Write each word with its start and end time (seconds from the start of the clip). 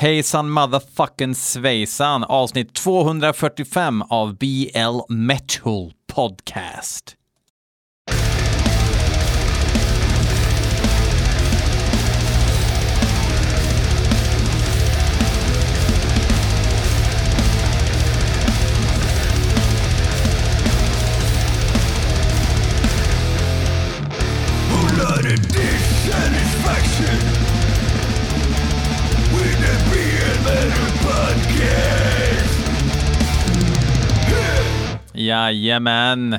Hejsan 0.00 0.50
motherfucking 0.50 1.34
svejsan, 1.34 2.24
avsnitt 2.24 2.74
245 2.74 4.02
av 4.02 4.36
BL 4.36 5.00
Metal 5.08 5.92
Podcast. 6.14 7.19
Jajamän. 35.26 36.32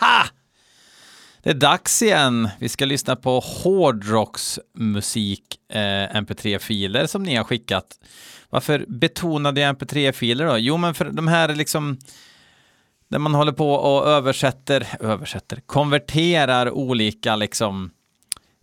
ha! 0.00 0.24
Det 1.42 1.50
är 1.50 1.54
dags 1.54 2.02
igen. 2.02 2.48
Vi 2.58 2.68
ska 2.68 2.84
lyssna 2.84 3.16
på 3.16 3.40
hårdrocksmusik, 3.40 5.42
eh, 5.72 6.20
mp3-filer 6.20 7.06
som 7.06 7.22
ni 7.22 7.34
har 7.34 7.44
skickat. 7.44 7.86
Varför 8.50 8.84
betonade 8.88 9.60
jag 9.60 9.76
mp3-filer 9.76 10.46
då? 10.46 10.58
Jo, 10.58 10.76
men 10.76 10.94
för 10.94 11.04
de 11.04 11.28
här 11.28 11.54
liksom 11.54 11.98
där 13.08 13.18
man 13.18 13.34
håller 13.34 13.52
på 13.52 13.72
och 13.72 14.08
översätter, 14.08 14.86
översätter, 15.00 15.60
konverterar 15.66 16.70
olika 16.70 17.36
liksom 17.36 17.90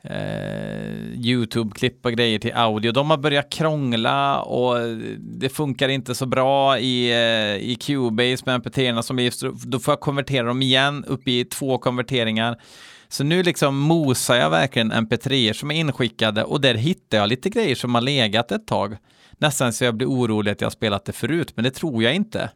eh, 0.04 1.14
YouTube-klipp 1.16 2.06
och 2.06 2.12
grejer 2.12 2.40
till 2.40 2.54
audio. 2.54 2.92
De 2.92 3.10
har 3.10 3.18
börjat 3.18 3.50
krångla 3.50 4.42
och 4.42 4.78
det 5.20 5.50
funkar 5.50 5.90
inte 5.90 6.16
så 6.16 6.26
bra 6.26 6.80
i, 6.80 7.12
eh, 7.12 7.70
i 7.70 7.76
Cubase 7.76 8.44
med 8.46 8.62
mp3 8.62 9.02
som 9.02 9.20
är, 9.20 9.68
då 9.68 9.80
får 9.80 9.92
jag 9.92 10.00
konvertera 10.00 10.48
dem 10.48 10.62
igen 10.62 11.06
upp 11.08 11.28
i 11.28 11.46
två 11.46 11.78
konverteringar. 11.78 12.62
Så 13.08 13.24
nu 13.24 13.44
liksom 13.44 13.78
mosar 13.78 14.36
jag 14.36 14.50
verkligen 14.50 14.92
mp3 14.92 15.54
som 15.54 15.72
är 15.72 15.76
inskickade 15.76 16.44
och 16.44 16.62
där 16.62 16.76
hittar 16.76 17.18
jag 17.18 17.30
lite 17.30 17.50
grejer 17.50 17.76
som 17.76 17.96
har 17.96 18.02
legat 18.02 18.52
ett 18.52 18.68
tag. 18.68 18.98
Nästan 19.38 19.74
så 19.74 19.84
jag 19.84 19.96
blir 19.96 20.08
orolig 20.08 20.52
att 20.52 20.62
jag 20.62 20.66
har 20.66 20.72
spelat 20.72 21.06
det 21.06 21.14
förut, 21.14 21.52
men 21.56 21.64
det 21.64 21.72
tror 21.72 22.04
jag 22.04 22.16
inte. 22.16 22.50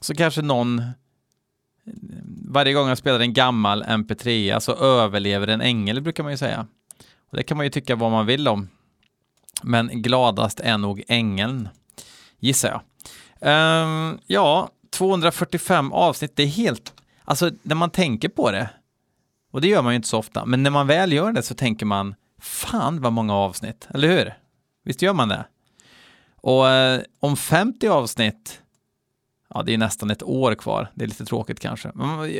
Så 0.00 0.14
kanske 0.14 0.42
någon 0.42 0.82
varje 2.52 2.72
gång 2.72 2.88
jag 2.88 2.98
spelar 2.98 3.20
en 3.20 3.32
gammal 3.32 3.82
MP3 3.82 4.48
så 4.48 4.54
alltså 4.54 4.84
överlever 4.84 5.46
en 5.46 5.60
ängel 5.60 6.00
brukar 6.00 6.22
man 6.22 6.32
ju 6.32 6.38
säga. 6.38 6.66
Och 7.30 7.36
det 7.36 7.42
kan 7.42 7.56
man 7.56 7.66
ju 7.66 7.70
tycka 7.70 7.96
vad 7.96 8.10
man 8.10 8.26
vill 8.26 8.48
om. 8.48 8.68
Men 9.62 10.02
gladast 10.02 10.60
är 10.60 10.78
nog 10.78 11.02
ängeln, 11.08 11.68
gissar 12.38 12.68
jag. 12.68 12.82
Um, 13.84 14.18
ja, 14.26 14.68
245 14.90 15.92
avsnitt, 15.92 16.36
det 16.36 16.42
är 16.42 16.46
helt... 16.46 16.92
Alltså, 17.24 17.50
när 17.62 17.74
man 17.74 17.90
tänker 17.90 18.28
på 18.28 18.50
det, 18.50 18.70
och 19.52 19.60
det 19.60 19.68
gör 19.68 19.82
man 19.82 19.92
ju 19.92 19.96
inte 19.96 20.08
så 20.08 20.18
ofta, 20.18 20.44
men 20.44 20.62
när 20.62 20.70
man 20.70 20.86
väl 20.86 21.12
gör 21.12 21.32
det 21.32 21.42
så 21.42 21.54
tänker 21.54 21.86
man, 21.86 22.14
fan 22.40 23.00
vad 23.00 23.12
många 23.12 23.34
avsnitt, 23.34 23.88
eller 23.94 24.08
hur? 24.08 24.34
Visst 24.84 25.02
gör 25.02 25.12
man 25.12 25.28
det? 25.28 25.44
Och 26.36 26.68
eh, 26.68 27.00
om 27.20 27.36
50 27.36 27.88
avsnitt 27.88 28.61
ja, 29.54 29.62
det 29.62 29.74
är 29.74 29.78
nästan 29.78 30.10
ett 30.10 30.22
år 30.22 30.54
kvar. 30.54 30.90
Det 30.94 31.04
är 31.04 31.08
lite 31.08 31.24
tråkigt 31.24 31.60
kanske. 31.60 31.90
Men 31.94 32.30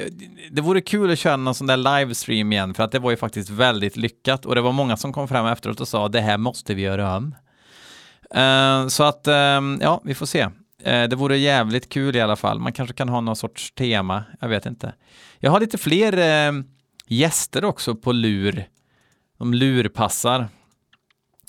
det 0.51 0.63
vore 0.63 0.81
kul 0.81 1.11
att 1.11 1.19
köra 1.19 1.37
någon 1.37 1.55
sån 1.55 1.67
där 1.67 1.77
livestream 1.77 2.53
igen, 2.53 2.75
för 2.75 2.83
att 2.83 2.93
det 2.93 2.99
var 2.99 3.11
ju 3.11 3.17
faktiskt 3.17 3.51
väldigt 3.51 3.97
lyckat 3.97 4.47
och 4.47 4.55
det 4.55 4.61
var 4.61 4.73
många 4.73 4.97
som 4.97 5.13
kom 5.13 5.29
fram 5.29 5.47
efteråt 5.47 5.81
och 5.81 5.89
sa 5.89 6.09
det 6.09 6.21
här 6.21 6.39
måste 6.39 6.75
vi 6.75 6.83
göra 6.83 7.17
om. 7.17 7.35
Uh, 8.37 8.89
så 8.89 9.05
att, 9.05 9.29
uh, 9.29 9.79
ja, 9.81 10.01
vi 10.05 10.15
får 10.15 10.27
se. 10.27 10.45
Uh, 10.45 10.51
det 10.83 11.17
vore 11.17 11.39
jävligt 11.39 11.89
kul 11.89 12.17
i 12.17 12.21
alla 12.21 12.37
fall. 12.37 12.59
Man 12.59 12.73
kanske 12.73 12.95
kan 12.95 13.09
ha 13.09 13.21
någon 13.21 13.37
sorts 13.37 13.73
tema, 13.73 14.25
jag 14.41 14.49
vet 14.49 14.67
inte. 14.67 14.95
Jag 15.39 15.51
har 15.51 15.61
lite 15.61 15.79
fler 15.79 16.19
ehm, 16.19 16.65
gäster 17.07 17.65
också 17.65 17.95
på 17.95 18.13
lur. 18.13 18.65
De 19.39 19.55
lurpassar 19.55 20.49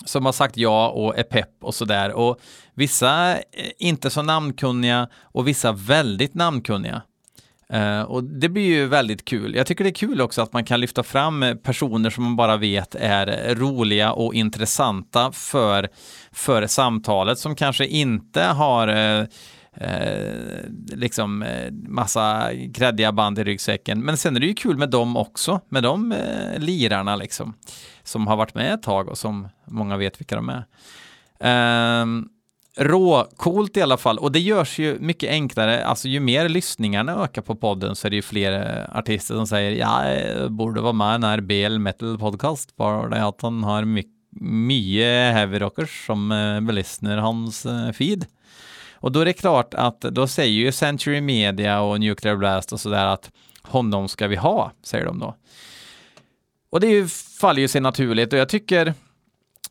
som 0.06 0.26
har 0.26 0.34
sagt 0.34 0.58
ja 0.58 0.90
och 0.90 1.18
är 1.18 1.24
pepp 1.24 1.50
och 1.62 1.76
sådär. 1.76 2.12
Och 2.12 2.40
vissa 2.74 3.38
inte 3.78 4.10
så 4.10 4.22
namnkunniga 4.22 5.10
och 5.22 5.48
vissa 5.48 5.72
väldigt 5.72 6.34
namnkunniga. 6.34 7.02
Uh, 7.74 8.02
och 8.02 8.24
det 8.24 8.50
blir 8.50 8.66
ju 8.66 8.88
väldigt 8.88 9.26
kul. 9.26 9.56
Jag 9.56 9.68
tycker 9.68 9.84
det 9.84 9.90
är 9.90 9.94
kul 9.94 10.22
också 10.22 10.42
att 10.42 10.54
man 10.54 10.66
kan 10.66 10.80
lyfta 10.80 11.04
fram 11.04 11.46
personer 11.64 12.10
som 12.10 12.24
man 12.24 12.36
bara 12.36 12.58
vet 12.58 12.96
är 12.96 13.56
roliga 13.56 14.14
och 14.14 14.34
intressanta 14.34 15.32
för, 15.32 15.90
för 16.32 16.68
samtalet 16.68 17.40
som 17.40 17.56
kanske 17.56 17.88
inte 17.88 18.42
har 18.42 18.88
uh, 18.88 19.26
Eh, 19.76 20.66
liksom 20.88 21.44
eh, 21.44 21.72
massa 21.72 22.50
kreddiga 22.74 23.12
band 23.12 23.40
i 23.40 23.44
ryggsäcken. 23.44 24.02
Men 24.02 24.18
sen 24.18 24.36
är 24.36 24.40
det 24.40 24.46
ju 24.46 24.54
kul 24.54 24.78
med 24.78 24.90
dem 24.90 25.18
också, 25.18 25.62
med 25.70 25.84
de 25.84 26.12
eh, 26.12 26.60
lirarna 26.60 27.16
liksom, 27.16 27.54
som 28.04 28.28
har 28.28 28.36
varit 28.36 28.56
med 28.56 28.74
ett 28.74 28.84
tag 28.84 29.10
och 29.10 29.18
som 29.18 29.48
många 29.66 29.98
vet 29.98 30.20
vilka 30.20 30.36
de 30.36 30.50
är. 30.50 30.66
Eh, 31.40 32.06
råcoolt 32.78 33.78
i 33.78 33.82
alla 33.82 33.98
fall, 33.98 34.18
och 34.18 34.32
det 34.32 34.40
görs 34.40 34.80
ju 34.80 34.98
mycket 35.00 35.30
enklare, 35.30 35.86
alltså 35.86 36.08
ju 36.08 36.20
mer 36.20 36.50
lyssningarna 36.50 37.24
ökar 37.24 37.42
på 37.42 37.56
podden 37.56 37.96
så 37.96 38.08
är 38.08 38.10
det 38.10 38.16
ju 38.16 38.22
fler 38.22 38.52
eh, 38.52 38.98
artister 38.98 39.36
som 39.36 39.48
säger 39.48 39.72
ja, 39.72 40.10
jag 40.10 40.52
borde 40.52 40.82
vara 40.82 40.94
med 40.94 41.10
i 41.10 41.12
den 41.12 41.24
här 41.24 41.42
BL 41.42 41.80
Metal 41.80 42.20
Podcast, 42.20 42.76
bara 42.76 43.10
det 43.10 43.26
att 43.26 43.42
han 43.42 43.64
har 43.64 43.86
mycket 43.86 44.14
mye 44.42 45.32
heavy 45.32 45.60
rockers 45.60 46.06
som 46.06 46.32
eh, 46.32 46.74
lyssnar 46.74 47.18
hans 47.18 47.66
eh, 47.66 47.92
feed. 47.92 48.26
Och 49.04 49.12
då 49.12 49.20
är 49.20 49.26
det 49.26 49.34
klart 49.34 49.74
att 49.74 50.02
då 50.02 50.28
säger 50.28 50.52
ju 50.52 50.72
Century 50.72 51.22
Media 51.22 51.82
och 51.82 52.00
Nuclear 52.00 52.36
Blast 52.36 52.74
och 52.74 52.80
sådär 52.80 53.06
att 53.06 53.32
honom 53.62 54.08
ska 54.08 54.28
vi 54.28 54.36
ha, 54.36 54.72
säger 54.84 55.06
de 55.06 55.20
då. 55.20 55.36
Och 56.70 56.80
det 56.80 56.88
ju, 56.88 57.08
faller 57.40 57.62
ju 57.62 57.68
sig 57.68 57.82
naturligt 57.82 58.34
och 58.34 58.40
jag 58.40 58.50
tycker 58.50 58.94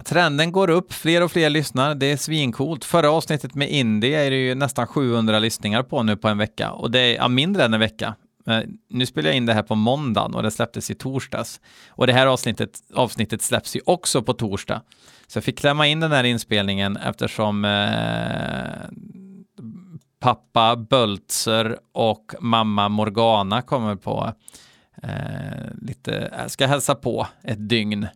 trenden 0.04 0.52
går 0.52 0.70
upp, 0.70 0.92
fler 0.92 1.22
och 1.22 1.32
fler 1.32 1.50
lyssnar, 1.50 1.94
det 1.94 2.06
är 2.06 2.16
svincoolt. 2.16 2.84
Förra 2.84 3.10
avsnittet 3.10 3.54
med 3.54 3.70
Indie 3.70 4.26
är 4.26 4.30
det 4.30 4.36
ju 4.36 4.54
nästan 4.54 4.86
700 4.86 5.38
lyssningar 5.38 5.82
på 5.82 6.02
nu 6.02 6.16
på 6.16 6.28
en 6.28 6.38
vecka 6.38 6.70
och 6.70 6.90
det 6.90 7.00
är 7.00 7.14
ja, 7.14 7.28
mindre 7.28 7.64
än 7.64 7.74
en 7.74 7.80
vecka. 7.80 8.14
Eh, 8.46 8.60
nu 8.90 9.06
spelar 9.06 9.28
jag 9.28 9.36
in 9.36 9.46
det 9.46 9.54
här 9.54 9.62
på 9.62 9.74
måndagen 9.74 10.34
och 10.34 10.42
det 10.42 10.50
släpptes 10.50 10.90
i 10.90 10.94
torsdags. 10.94 11.60
Och 11.88 12.06
det 12.06 12.12
här 12.12 12.26
avsnittet, 12.26 12.80
avsnittet 12.94 13.42
släpps 13.42 13.76
ju 13.76 13.80
också 13.86 14.22
på 14.22 14.32
torsdag. 14.32 14.82
Så 15.32 15.36
jag 15.36 15.44
fick 15.44 15.58
klämma 15.58 15.86
in 15.86 16.00
den 16.00 16.12
här 16.12 16.24
inspelningen 16.24 16.96
eftersom 16.96 17.64
eh, 17.64 18.88
pappa 20.20 20.76
Böltzer 20.76 21.78
och 21.92 22.34
mamma 22.40 22.88
Morgana 22.88 23.62
kommer 23.62 23.96
på 23.96 24.32
eh, 25.02 25.10
lite, 25.82 26.16
eh, 26.16 26.46
ska 26.46 26.66
hälsa 26.66 26.94
på 26.94 27.26
ett 27.42 27.68
dygn. 27.68 28.06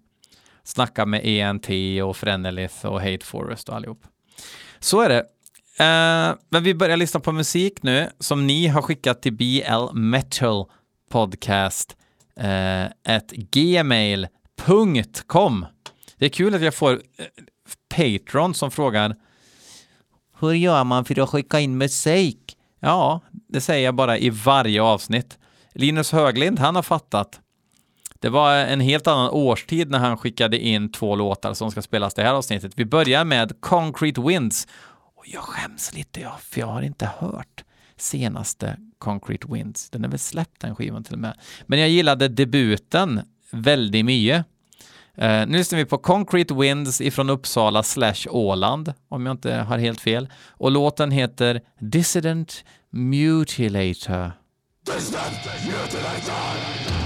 Snacka 0.62 1.06
med 1.06 1.20
ENT 1.24 1.68
och 2.04 2.16
Frenelith 2.16 2.86
och 2.86 3.00
Hate 3.00 3.26
Forest 3.26 3.68
och 3.68 3.76
allihop. 3.76 4.04
Så 4.78 5.00
är 5.00 5.08
det. 5.08 5.20
Eh, 5.84 6.34
men 6.48 6.62
vi 6.62 6.74
börjar 6.74 6.96
lyssna 6.96 7.20
på 7.20 7.32
musik 7.32 7.82
nu 7.82 8.10
som 8.18 8.46
ni 8.46 8.66
har 8.66 8.82
skickat 8.82 9.22
till 9.22 9.32
BL 9.32 9.92
Metal 9.92 10.64
Podcast 11.10 11.96
eh, 12.40 12.86
gmail.com. 13.52 14.26
Det 16.18 16.24
är 16.24 16.30
kul 16.30 16.54
att 16.54 16.62
jag 16.62 16.74
får 16.74 16.92
eh, 16.92 17.26
Patreon 17.88 18.18
Patron 18.26 18.54
som 18.54 18.70
frågar 18.70 19.16
hur 20.40 20.52
gör 20.52 20.84
man 20.84 21.04
för 21.04 21.20
att 21.20 21.28
skicka 21.30 21.60
in 21.60 21.78
musik? 21.78 22.56
Ja, 22.80 23.20
det 23.48 23.60
säger 23.60 23.84
jag 23.84 23.94
bara 23.94 24.18
i 24.18 24.30
varje 24.30 24.82
avsnitt. 24.82 25.38
Linus 25.74 26.12
Höglind, 26.12 26.58
han 26.58 26.76
har 26.76 26.82
fattat. 26.82 27.40
Det 28.20 28.28
var 28.28 28.54
en 28.54 28.80
helt 28.80 29.06
annan 29.06 29.30
årstid 29.30 29.90
när 29.90 29.98
han 29.98 30.16
skickade 30.16 30.58
in 30.58 30.92
två 30.92 31.16
låtar 31.16 31.54
som 31.54 31.70
ska 31.70 31.82
spelas 31.82 32.14
det 32.14 32.22
här 32.22 32.34
avsnittet. 32.34 32.72
Vi 32.76 32.84
börjar 32.84 33.24
med 33.24 33.60
Concrete 33.60 34.20
Winds. 34.20 34.68
Och 35.16 35.24
jag 35.26 35.42
skäms 35.42 35.94
lite, 35.94 36.30
för 36.40 36.60
jag 36.60 36.66
har 36.66 36.82
inte 36.82 37.10
hört 37.18 37.64
senaste 37.96 38.76
Concrete 38.98 39.46
Winds. 39.50 39.90
Den 39.90 40.04
är 40.04 40.08
väl 40.08 40.18
släppt 40.18 40.60
den 40.60 40.76
skivan 40.76 41.04
till 41.04 41.14
och 41.14 41.20
med. 41.20 41.38
Men 41.66 41.78
jag 41.78 41.88
gillade 41.88 42.28
debuten 42.28 43.20
väldigt 43.50 44.04
mycket. 44.04 44.46
Uh, 45.22 45.46
nu 45.46 45.58
lyssnar 45.58 45.78
vi 45.78 45.84
på 45.84 45.98
Concrete 45.98 46.54
Winds 46.54 47.00
ifrån 47.00 47.30
Uppsala 47.30 47.82
slash 47.82 48.28
Åland, 48.30 48.92
om 49.08 49.26
jag 49.26 49.34
inte 49.34 49.54
har 49.54 49.78
helt 49.78 50.00
fel. 50.00 50.28
Och 50.50 50.70
låten 50.70 51.10
heter 51.10 51.60
Dissident 51.80 52.64
Mutilator. 52.90 54.32
Dissident 54.86 55.44
Mutilator! 55.66 56.96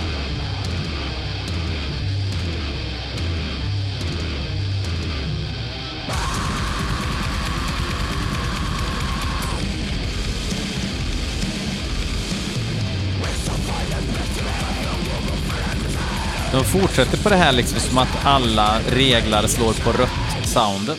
De 16.52 16.64
fortsätter 16.64 17.18
på 17.18 17.28
det 17.28 17.36
här 17.36 17.52
liksom 17.52 17.80
som 17.80 17.98
att 17.98 18.24
alla 18.24 18.78
reglar 18.88 19.46
slår 19.46 19.72
på 19.72 19.92
rött 19.92 20.46
soundet. 20.48 20.98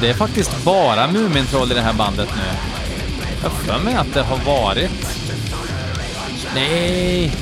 Det 0.00 0.08
är 0.08 0.14
faktiskt 0.14 0.64
bara 0.64 1.06
Mumintroll 1.06 1.72
i 1.72 1.74
det 1.74 1.80
här 1.80 1.92
bandet 1.92 2.28
nu. 2.36 2.42
Jag 3.42 3.50
har 3.50 3.56
för 3.56 3.84
mig 3.84 3.94
att 3.94 4.14
det 4.14 4.22
har 4.22 4.36
varit... 4.36 5.19
Nej! 6.54 7.32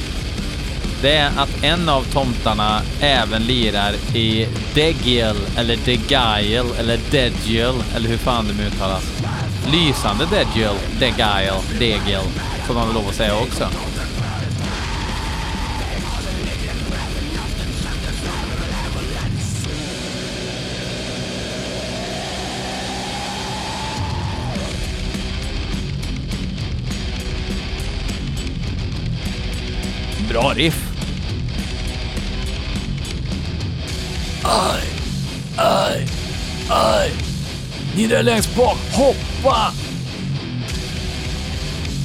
Det 1.02 1.16
är 1.16 1.30
att 1.36 1.64
en 1.64 1.88
av 1.88 2.02
tomtarna 2.02 2.82
även 3.00 3.42
lirar 3.42 3.92
i 4.14 4.48
Degiel, 4.74 5.36
eller 5.56 5.76
Degiel, 5.76 6.66
eller 6.78 6.98
Degiel, 7.10 7.74
eller 7.96 8.08
hur 8.08 8.16
fan 8.16 8.48
de 8.48 8.64
uttalas. 8.64 9.22
Lysande 9.72 10.26
Degiel, 10.26 10.74
Degiel, 11.00 11.54
Degiel, 11.78 12.24
får 12.66 12.74
man 12.74 12.86
väl 12.86 12.94
lov 12.94 13.08
att 13.08 13.14
säga 13.14 13.36
också. 13.36 13.68
Bra 30.38 30.52
riff. 30.54 30.78
Aj, 34.44 34.84
aj, 35.56 36.06
aj. 36.70 37.10
Ni 37.96 38.06
där 38.06 38.22
längst 38.22 38.56
bak, 38.56 38.78
hoppa! 38.92 39.72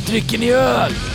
Dricker 0.06 0.38
ni 0.40 0.52
öl? 0.52 1.13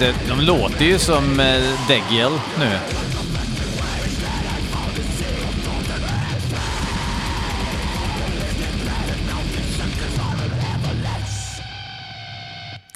Alltså, 0.00 0.28
de 0.28 0.40
låter 0.40 0.84
ju 0.84 0.98
som 0.98 1.40
eh, 1.40 1.88
Degiel 1.88 2.32
nu. 2.58 2.78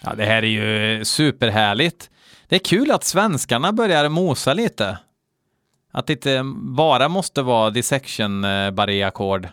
Ja, 0.02 0.14
det 0.14 0.24
här 0.24 0.42
är 0.42 0.42
ju 0.42 1.04
superhärligt. 1.04 2.10
Det 2.48 2.56
är 2.56 2.60
kul 2.60 2.90
att 2.90 3.04
svenskarna 3.04 3.72
börjar 3.72 4.08
mosa 4.08 4.54
lite. 4.54 4.98
Att 5.92 6.06
det 6.06 6.12
inte 6.12 6.42
bara 6.54 7.08
måste 7.08 7.42
vara 7.42 7.70
dissection 7.70 8.44
eh, 8.44 8.70
barré 8.70 9.02
ackord 9.02 9.48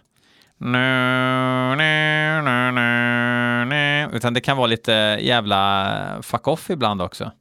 utan 4.13 4.33
det 4.33 4.41
kan 4.41 4.57
vara 4.57 4.67
lite 4.67 4.91
jävla 5.21 6.19
fuck 6.21 6.47
off 6.47 6.69
ibland 6.69 7.01
också. 7.01 7.31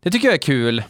Det 0.00 0.10
tycker 0.10 0.28
jag 0.28 0.34
är 0.34 0.38
kul. 0.38 0.82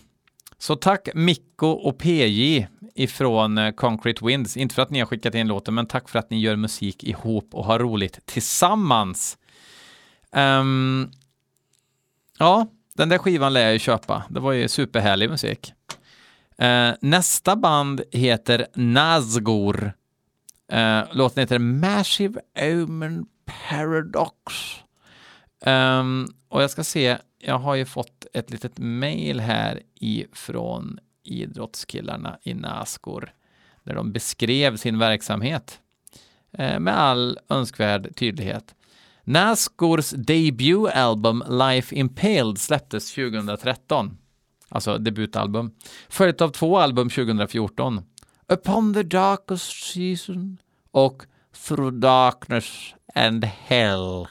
Så 0.58 0.76
tack 0.76 1.08
Mikko 1.14 1.66
och 1.66 1.98
PJ 1.98 2.66
ifrån 2.94 3.58
eh, 3.58 3.70
Concrete 3.70 4.24
Winds. 4.24 4.56
Inte 4.56 4.74
för 4.74 4.82
att 4.82 4.90
ni 4.90 4.98
har 4.98 5.06
skickat 5.06 5.34
in 5.34 5.48
låten, 5.48 5.74
men 5.74 5.86
tack 5.86 6.08
för 6.08 6.18
att 6.18 6.30
ni 6.30 6.40
gör 6.40 6.56
musik 6.56 7.04
ihop 7.04 7.54
och 7.54 7.64
har 7.64 7.78
roligt 7.78 8.26
tillsammans. 8.26 9.38
Um, 10.32 11.10
ja, 12.38 12.66
den 12.94 13.08
där 13.08 13.18
skivan 13.18 13.52
lär 13.52 13.60
jag 13.60 13.72
ju 13.72 13.78
köpa. 13.78 14.24
Det 14.28 14.40
var 14.40 14.52
ju 14.52 14.68
superhärlig 14.68 15.30
musik. 15.30 15.72
Uh, 16.62 16.92
nästa 17.00 17.56
band 17.56 18.02
heter 18.12 18.66
Nazgor. 18.74 19.92
Uh, 20.72 21.16
låten 21.16 21.40
heter 21.40 21.58
Massive 21.58 22.40
Omen 22.60 23.26
Paradox. 23.44 24.34
Um, 25.66 26.28
och 26.48 26.62
jag 26.62 26.70
ska 26.70 26.84
se, 26.84 27.18
jag 27.38 27.58
har 27.58 27.74
ju 27.74 27.84
fått 27.84 28.26
ett 28.34 28.50
litet 28.50 28.78
mail 28.78 29.40
här 29.40 29.82
ifrån 29.94 30.98
idrottskillarna 31.24 32.38
i 32.42 32.54
Naskor 32.54 33.32
där 33.84 33.94
de 33.94 34.12
beskrev 34.12 34.76
sin 34.76 34.98
verksamhet 34.98 35.80
uh, 36.58 36.78
med 36.78 36.98
all 36.98 37.38
önskvärd 37.48 38.16
tydlighet. 38.16 38.74
Naskors 39.24 40.10
debutalbum 40.10 41.44
Life 41.48 41.94
Impaled 41.94 42.58
släpptes 42.58 43.14
2013, 43.14 44.18
alltså 44.68 44.98
debutalbum, 44.98 45.70
följt 46.08 46.40
av 46.40 46.48
två 46.48 46.78
album 46.78 47.10
2014. 47.10 48.02
Upon 48.52 48.94
the 48.94 49.02
darkest 49.02 49.92
season 49.92 50.58
och 50.90 51.26
Through 51.52 51.98
darkness 51.98 52.94
and 53.14 53.44
hell. 53.44 54.26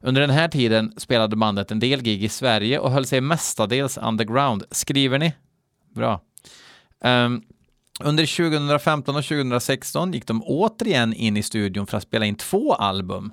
Under 0.00 0.20
den 0.20 0.30
här 0.30 0.48
tiden 0.48 0.94
spelade 0.96 1.36
bandet 1.36 1.70
en 1.70 1.80
del 1.80 2.02
gig 2.02 2.24
i 2.24 2.28
Sverige 2.28 2.78
och 2.78 2.90
höll 2.90 3.06
sig 3.06 3.20
mestadels 3.20 3.98
underground. 3.98 4.64
Skriver 4.70 5.18
ni? 5.18 5.32
Bra. 5.94 6.20
Um, 7.00 7.42
under 8.00 8.50
2015 8.50 9.16
och 9.16 9.24
2016 9.24 10.12
gick 10.12 10.26
de 10.26 10.42
återigen 10.42 11.14
in 11.14 11.36
i 11.36 11.42
studion 11.42 11.86
för 11.86 11.96
att 11.96 12.02
spela 12.02 12.24
in 12.24 12.34
två 12.34 12.74
album. 12.74 13.32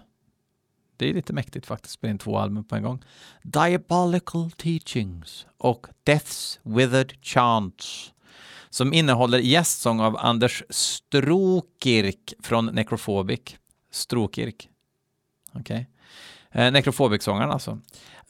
Det 0.98 1.10
är 1.10 1.14
lite 1.14 1.34
mäktigt 1.34 1.66
faktiskt, 1.66 1.94
spela 1.94 2.12
in 2.12 2.18
två 2.18 2.38
album 2.38 2.64
på 2.64 2.76
en 2.76 2.84
gång. 2.84 3.04
Diabolical 3.44 4.52
Teachings 4.52 5.46
och 5.58 5.88
Death's 6.06 6.60
Withered 6.64 7.14
Chants 7.22 8.14
som 8.72 8.94
innehåller 8.94 9.40
gästsång 9.40 10.00
av 10.00 10.18
Anders 10.18 10.64
Strokirk 10.70 12.34
från 12.44 12.66
Necrophobic. 12.66 13.42
Strokirk. 13.92 14.70
Okej. 15.54 15.90
Okay. 16.52 16.66
Eh, 16.66 16.72
Necrophobic-sångaren 16.72 17.52
alltså. 17.52 17.80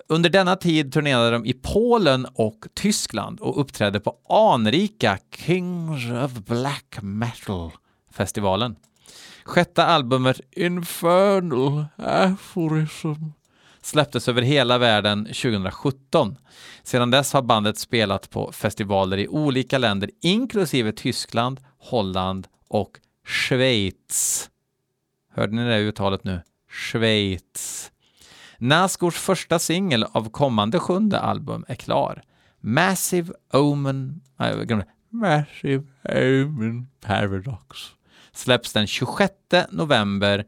Under 0.07 0.29
denna 0.29 0.55
tid 0.55 0.93
turnerade 0.93 1.31
de 1.31 1.45
i 1.45 1.53
Polen 1.53 2.27
och 2.33 2.65
Tyskland 2.73 3.39
och 3.39 3.61
uppträdde 3.61 3.99
på 3.99 4.15
anrika 4.29 5.17
Kings 5.35 6.11
of 6.25 6.31
Black 6.31 6.97
Metal-festivalen. 7.01 8.75
Sjätte 9.43 9.85
albumet 9.85 10.41
Infernal 10.51 11.85
Aphorism 11.97 13.13
släpptes 13.81 14.27
över 14.27 14.41
hela 14.41 14.77
världen 14.77 15.25
2017. 15.25 16.37
Sedan 16.83 17.11
dess 17.11 17.33
har 17.33 17.41
bandet 17.41 17.77
spelat 17.77 18.29
på 18.29 18.51
festivaler 18.51 19.17
i 19.17 19.27
olika 19.27 19.77
länder, 19.77 20.09
inklusive 20.21 20.91
Tyskland, 20.91 21.59
Holland 21.77 22.47
och 22.67 22.99
Schweiz. 23.25 24.49
Hörde 25.33 25.55
ni 25.55 25.63
det 25.63 25.79
uttalet 25.79 26.23
nu? 26.23 26.41
Schweiz. 26.69 27.91
Naskors 28.57 29.15
första 29.15 29.59
singel 29.59 30.03
av 30.03 30.29
kommande 30.29 30.79
sjunde 30.79 31.19
album 31.19 31.65
är 31.67 31.75
klar. 31.75 32.23
Massive 32.59 33.33
Omen... 33.53 34.21
Massive 35.09 35.83
Omen 36.03 36.87
Paradox 37.01 37.77
släpps 38.31 38.73
den 38.73 38.87
26 38.87 39.33
november 39.69 40.45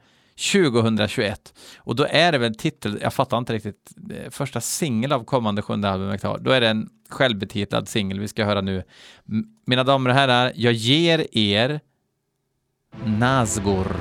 2021. 0.52 1.54
Och 1.78 1.96
då 1.96 2.08
är 2.10 2.32
det 2.32 2.38
väl 2.38 2.56
titel, 2.56 3.00
jag 3.02 3.14
fattar 3.14 3.38
inte 3.38 3.54
riktigt, 3.54 3.92
eh, 4.12 4.30
första 4.30 4.62
singel 4.62 5.12
av 5.12 5.24
kommande 5.24 5.62
sjunde 5.62 5.90
albumet 5.90 6.22
klar. 6.22 6.40
Då 6.42 6.52
är 6.52 6.62
det 6.62 6.68
en 6.70 6.90
självbetitlad 7.10 7.88
singel 7.88 8.20
vi 8.20 8.28
ska 8.28 8.46
höra 8.46 8.62
nu. 8.62 8.84
Mina 9.66 9.84
damer 9.84 10.10
och 10.10 10.16
herrar, 10.16 10.52
jag 10.56 10.74
ger 10.74 11.38
er 11.38 11.80
Nazgor. 13.06 13.96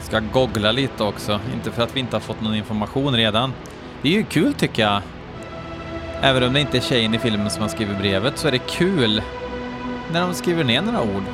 Ska 0.00 0.20
googla 0.20 0.72
lite 0.72 1.04
också, 1.04 1.40
inte 1.54 1.70
för 1.70 1.82
att 1.82 1.96
vi 1.96 2.00
inte 2.00 2.16
har 2.16 2.20
fått 2.20 2.40
någon 2.40 2.54
information 2.54 3.16
redan. 3.16 3.52
Det 4.02 4.08
är 4.08 4.12
ju 4.12 4.24
kul 4.24 4.54
tycker 4.54 4.82
jag. 4.82 5.02
Även 6.20 6.42
om 6.42 6.52
det 6.52 6.60
inte 6.60 6.76
är 6.76 6.80
tjejen 6.80 7.14
i 7.14 7.18
filmen 7.18 7.50
som 7.50 7.62
har 7.62 7.68
skrivit 7.68 7.98
brevet 7.98 8.38
så 8.38 8.48
är 8.48 8.52
det 8.52 8.58
kul 8.58 9.22
när 10.12 10.20
de 10.20 10.34
skriver 10.34 10.64
ner 10.64 10.82
några 10.82 11.02
ord. 11.02 11.24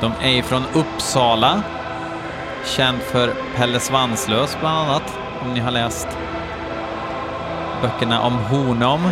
De 0.00 0.12
är 0.22 0.42
från 0.42 0.62
Uppsala, 0.74 1.62
känd 2.64 2.98
för 2.98 3.34
Pelle 3.56 3.80
Svanslös 3.80 4.56
bland 4.60 4.78
annat, 4.78 5.18
om 5.42 5.54
ni 5.54 5.60
har 5.60 5.70
läst 5.70 6.08
böckerna 7.82 8.20
om 8.22 8.32
honom. 8.32 9.10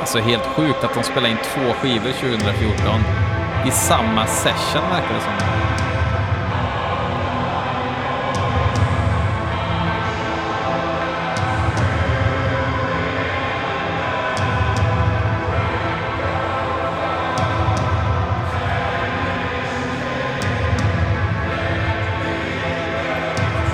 Alltså 0.00 0.18
helt 0.18 0.46
sjukt 0.46 0.84
att 0.84 0.94
de 0.94 1.02
spelade 1.02 1.28
in 1.28 1.36
två 1.36 1.72
skivor 1.72 2.12
2014 2.12 3.00
i 3.66 3.70
samma 3.70 4.26
session 4.26 4.90
verkar 4.90 5.14
det 5.14 5.20
som. 5.20 5.32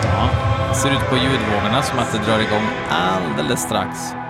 Ja, 0.02 0.28
det 0.68 0.74
ser 0.74 0.90
ut 0.90 1.10
på 1.10 1.16
ljudvågorna 1.16 1.82
som 1.82 1.98
att 1.98 2.12
det 2.12 2.18
drar 2.18 2.38
igång 2.38 2.68
alldeles 2.90 3.62
strax. 3.62 4.25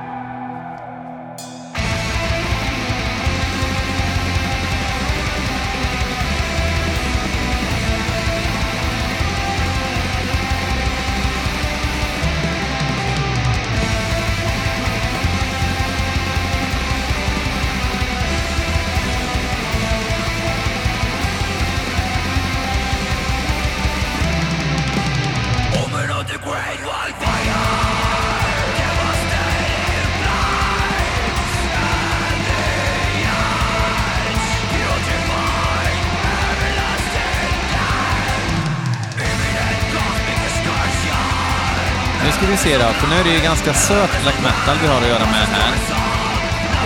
Ska 42.46 42.52
vi 42.52 42.58
se 42.58 42.78
då, 42.78 42.92
för 42.92 43.06
nu 43.08 43.14
är 43.20 43.24
det 43.24 43.30
ju 43.30 43.40
ganska 43.40 43.74
söt 43.74 44.22
black 44.22 44.40
metal 44.42 44.76
vi 44.82 44.88
har 44.88 44.96
att 44.96 45.08
göra 45.08 45.26
med 45.26 45.48
här. 45.48 45.72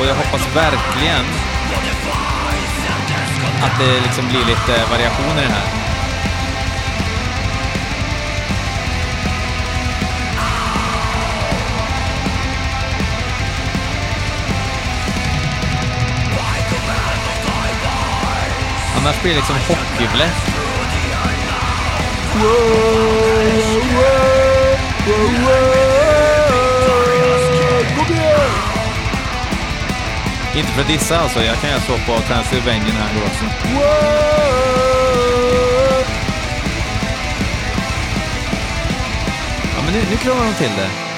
Och 0.00 0.06
jag 0.06 0.14
hoppas 0.14 0.56
verkligen 0.56 1.24
att 3.62 3.78
det 3.78 4.00
liksom 4.00 4.28
blir 4.28 4.44
lite 4.44 4.84
variation 4.90 5.38
i 5.38 5.42
det 5.42 5.52
här. 5.52 5.68
Annars 18.98 19.22
blir 19.22 19.30
det 19.30 19.36
liksom 19.36 19.56
hockeybläck. 25.06 26.10
Inte 30.54 30.68
för 30.68 30.80
att 30.80 30.88
dissa 30.88 31.18
alltså, 31.18 31.44
jag 31.44 31.60
kan 31.60 31.70
göra 31.70 31.80
så 31.80 31.92
på 31.92 32.18
Transylvanian 32.20 32.96
här 32.96 33.10
då 33.14 33.26
också. 33.26 33.44
Ja, 39.76 39.82
men 39.84 39.94
nu, 39.94 40.00
nu 40.10 40.16
krånglar 40.16 40.44
de 40.46 40.54
till 40.54 40.76
det. 40.76 41.09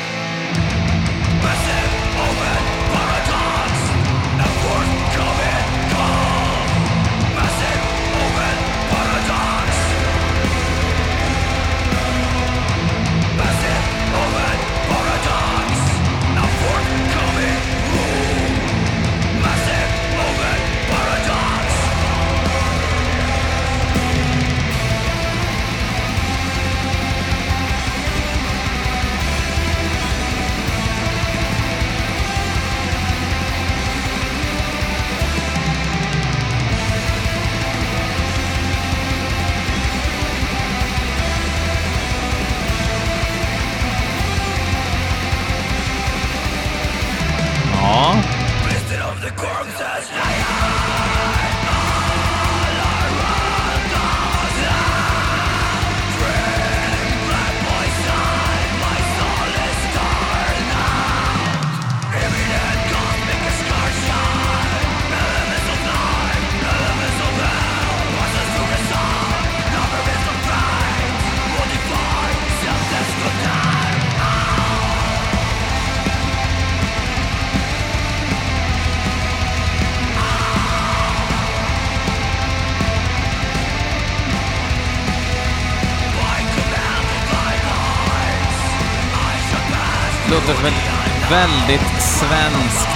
Väldigt 91.33 92.03
svenskt 92.03 92.89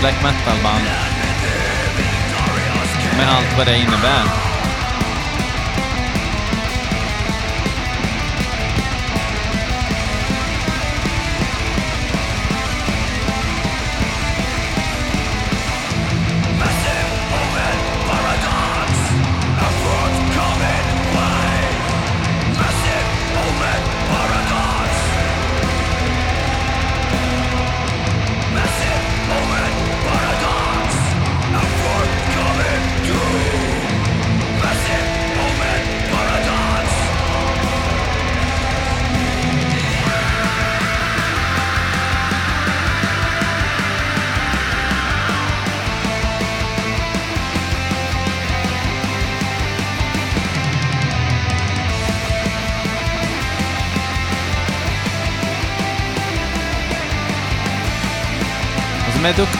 black 0.00 0.22
metal-band. 0.22 0.84
Med 3.16 3.28
allt 3.28 3.58
vad 3.58 3.66
det 3.66 3.76
innebär. 3.76 4.49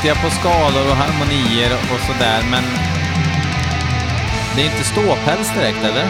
Duktiga 0.00 0.14
på 0.14 0.30
skalor 0.30 0.90
och 0.90 0.97
harmonier 0.97 1.73
och 1.92 2.00
sådär, 2.00 2.42
men 2.50 2.64
det 4.57 4.62
är 4.62 4.64
inte 4.64 4.85
ståpäls 4.85 5.54
direkt, 5.54 5.85
eller? 5.85 6.07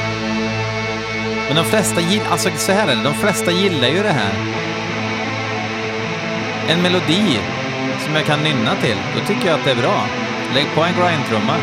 Men 1.47 1.57
de 1.57 1.65
flesta 1.65 2.01
gillar, 2.01 2.31
alltså 2.31 2.51
så 2.57 2.73
här 2.73 2.89
är 2.89 2.97
det, 2.97 3.03
de 3.03 3.15
flesta 3.15 3.51
gillar 3.51 3.89
ju 3.89 4.03
det 4.03 4.13
här. 4.13 4.33
En 6.69 6.83
melodi 6.83 7.39
som 8.05 8.15
jag 8.15 8.25
kan 8.25 8.43
nynna 8.43 8.75
till, 8.83 8.97
då 9.15 9.27
tycker 9.27 9.49
jag 9.49 9.59
att 9.59 9.65
det 9.65 9.71
är 9.71 9.83
bra. 9.83 10.07
Lägg 10.55 10.67
på 10.75 10.83
en 10.83 10.95
grindtrumma. 10.95 11.57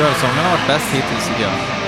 Körsången 0.00 0.44
har 0.44 0.50
varit 0.50 0.66
bäst 0.66 0.94
hittills 0.94 1.28
tycker 1.28 1.42
jag. 1.42 1.79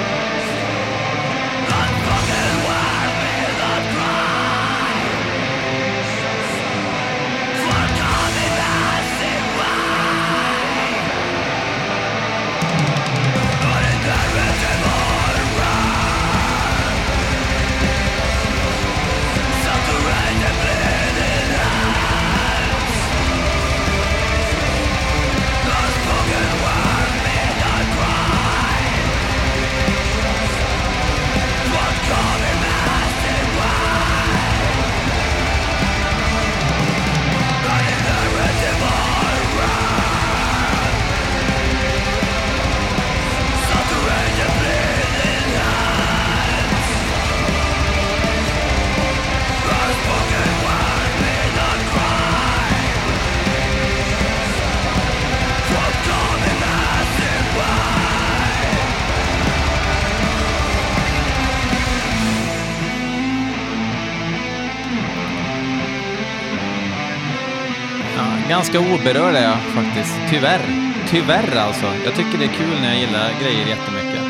Ganska 68.62 68.80
oberörd 68.80 69.34
är 69.34 69.42
jag 69.42 69.58
faktiskt. 69.58 70.14
Tyvärr. 70.30 70.60
Tyvärr 71.08 71.56
alltså. 71.56 71.86
Jag 72.04 72.14
tycker 72.14 72.38
det 72.38 72.44
är 72.44 72.52
kul 72.52 72.80
när 72.80 72.88
jag 72.88 73.00
gillar 73.00 73.30
grejer 73.40 73.66
jättemycket. 73.66 74.22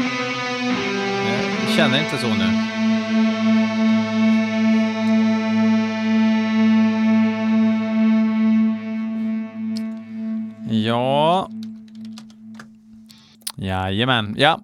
Jag 1.67 1.77
känner 1.77 1.99
inte 1.99 2.19
så 2.19 2.29
nu. 2.29 2.49
Ja... 10.71 11.49
Jajamän, 13.57 14.35
ja. 14.39 14.61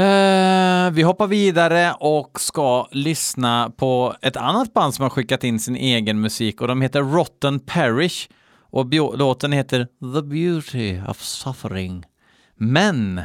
Uh, 0.00 0.90
vi 0.90 1.02
hoppar 1.02 1.26
vidare 1.26 1.94
och 2.00 2.40
ska 2.40 2.88
lyssna 2.92 3.72
på 3.76 4.16
ett 4.22 4.36
annat 4.36 4.74
band 4.74 4.94
som 4.94 5.02
har 5.02 5.10
skickat 5.10 5.44
in 5.44 5.60
sin 5.60 5.76
egen 5.76 6.20
musik 6.20 6.60
och 6.60 6.68
de 6.68 6.82
heter 6.82 7.02
Rotten 7.02 7.60
Parish 7.60 8.28
och 8.70 8.94
låten 9.18 9.52
heter 9.52 9.88
The 10.14 10.22
Beauty 10.22 11.00
of 11.08 11.22
Suffering. 11.22 12.04
Men 12.54 13.20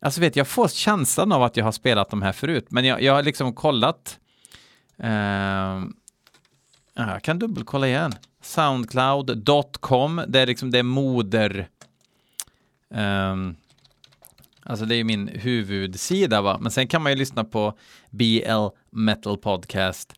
Alltså 0.00 0.20
vet 0.20 0.36
jag 0.36 0.48
får 0.48 0.68
känslan 0.68 1.32
av 1.32 1.42
att 1.42 1.56
jag 1.56 1.64
har 1.64 1.72
spelat 1.72 2.10
de 2.10 2.22
här 2.22 2.32
förut, 2.32 2.66
men 2.68 2.84
jag, 2.84 3.02
jag 3.02 3.14
har 3.14 3.22
liksom 3.22 3.54
kollat. 3.54 4.18
Uh, 5.04 5.84
jag 6.94 7.22
kan 7.22 7.38
dubbelkolla 7.38 7.86
igen. 7.86 8.12
Soundcloud.com, 8.42 10.22
det 10.28 10.40
är 10.40 10.46
liksom 10.46 10.70
det 10.70 10.78
är 10.78 10.82
moder. 10.82 11.68
ehm, 12.90 13.56
Alltså 14.64 14.84
det 14.84 14.94
är 14.94 15.04
min 15.04 15.28
huvudsida 15.28 16.42
va, 16.42 16.58
men 16.60 16.72
sen 16.72 16.86
kan 16.86 17.02
man 17.02 17.12
ju 17.12 17.18
lyssna 17.18 17.44
på 17.44 17.78
BL 18.10 18.66
Metal 18.90 19.38
Podcast. 19.38 20.14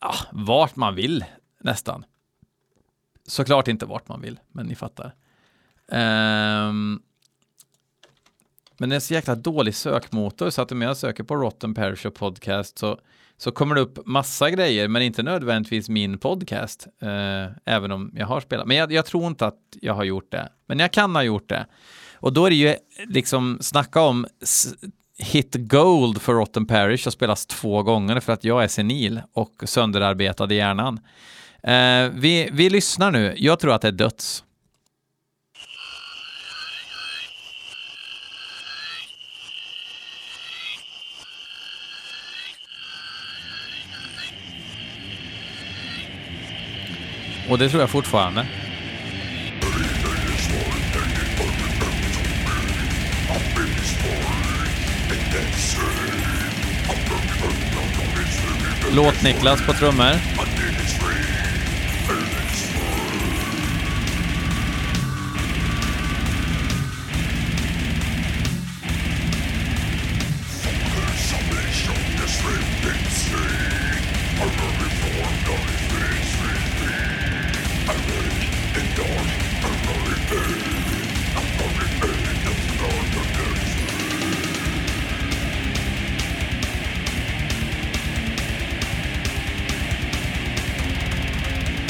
Ja, 0.00 0.14
vart 0.32 0.76
man 0.76 0.94
vill 0.94 1.24
nästan. 1.60 2.04
Såklart 3.26 3.68
inte 3.68 3.86
vart 3.86 4.08
man 4.08 4.20
vill, 4.20 4.40
men 4.52 4.66
ni 4.66 4.74
fattar. 4.74 5.14
Um, 5.86 7.02
men 8.78 8.88
det 8.88 8.96
är 8.96 9.00
så 9.00 9.14
jäkla 9.14 9.34
dålig 9.34 9.74
sökmotor 9.74 10.50
så 10.50 10.62
att 10.62 10.72
om 10.72 10.82
jag 10.82 10.96
söker 10.96 11.24
på 11.24 11.36
Rotten 11.36 11.74
Parish 11.74 12.06
och 12.06 12.14
Podcast 12.14 12.78
så, 12.78 13.00
så 13.36 13.52
kommer 13.52 13.74
det 13.74 13.80
upp 13.80 13.98
massa 14.06 14.50
grejer, 14.50 14.88
men 14.88 15.02
inte 15.02 15.22
nödvändigtvis 15.22 15.88
min 15.88 16.18
podcast. 16.18 16.86
Eh, 17.02 17.46
även 17.64 17.92
om 17.92 18.12
jag 18.14 18.26
har 18.26 18.40
spelat. 18.40 18.66
Men 18.66 18.76
jag, 18.76 18.92
jag 18.92 19.06
tror 19.06 19.26
inte 19.26 19.46
att 19.46 19.58
jag 19.80 19.94
har 19.94 20.04
gjort 20.04 20.32
det. 20.32 20.48
Men 20.66 20.78
jag 20.78 20.92
kan 20.92 21.14
ha 21.14 21.22
gjort 21.22 21.48
det. 21.48 21.66
Och 22.20 22.32
då 22.32 22.46
är 22.46 22.50
det 22.50 22.56
ju 22.56 22.74
liksom, 23.06 23.58
snacka 23.60 24.00
om 24.00 24.26
hit 25.18 25.54
gold 25.54 26.22
för 26.22 26.34
Rotten 26.34 26.66
Parish 26.66 27.06
och 27.06 27.12
spelas 27.12 27.46
två 27.46 27.82
gånger 27.82 28.20
för 28.20 28.32
att 28.32 28.44
jag 28.44 28.64
är 28.64 28.68
senil 28.68 29.20
och 29.32 29.62
sönderarbetad 29.64 30.52
i 30.52 30.56
hjärnan. 30.56 31.00
Eh, 31.62 32.10
vi, 32.14 32.48
vi 32.52 32.70
lyssnar 32.70 33.10
nu. 33.10 33.34
Jag 33.36 33.60
tror 33.60 33.72
att 33.72 33.82
det 33.82 33.88
är 33.88 33.92
döds. 33.92 34.44
Och 47.50 47.58
det 47.58 47.68
tror 47.68 47.80
jag 47.80 47.90
fortfarande. 47.90 48.46
Låt 58.92 59.22
Niklas 59.22 59.66
på 59.66 59.72
trummor. 59.72 60.57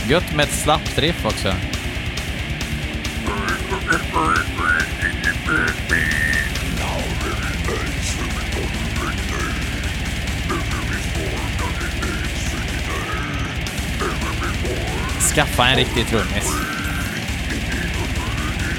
Gött 0.09 0.35
med 0.35 0.45
ett 0.45 0.55
slappt 0.55 0.99
riff 0.99 1.25
också. 1.27 1.55
Skaffa 15.35 15.67
en 15.67 15.77
riktig 15.77 16.07
trummis. 16.07 16.53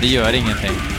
Det 0.01 0.07
gör 0.07 0.33
ingenting. 0.33 0.98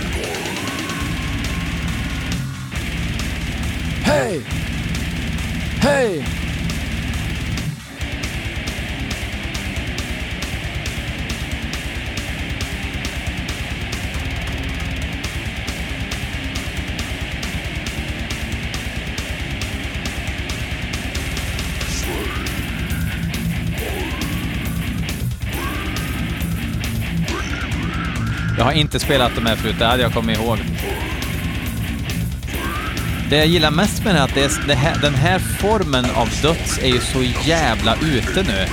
Inte 28.95 29.05
spelat 29.05 29.35
de 29.35 29.47
här 29.47 29.57
förut, 29.57 29.77
det 29.79 29.85
hade 29.85 30.03
jag 30.03 30.13
kommit 30.13 30.39
ihåg. 30.39 30.59
Det 33.29 33.37
jag 33.37 33.47
gillar 33.47 33.71
mest 33.71 34.05
med 34.05 34.15
det 34.15 34.19
är 34.19 34.25
att 34.25 34.35
det 34.35 34.45
är, 34.45 34.67
det 34.67 34.75
här, 34.75 34.99
den 35.03 35.15
här 35.15 35.39
formen 35.39 36.05
av 36.15 36.29
döds 36.43 36.79
är 36.79 36.87
ju 36.87 37.01
så 37.01 37.23
jävla 37.45 37.95
ute 37.95 38.43
nu. 38.43 38.67